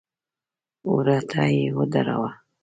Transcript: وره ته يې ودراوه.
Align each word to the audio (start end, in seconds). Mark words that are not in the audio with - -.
وره 0.93 1.17
ته 1.29 1.41
يې 1.55 1.65
ودراوه. 1.77 2.31